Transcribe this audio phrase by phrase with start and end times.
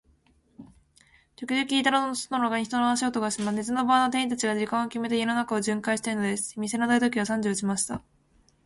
[1.35, 3.55] ときどき、板戸の外の廊下に、人の足音がします。
[3.55, 6.59] 寝ずの番の店員たちが、時間をきめて、家中を巡回じゅんかいしているのです。
[6.59, 8.01] 店の大時計が三時を打ちました。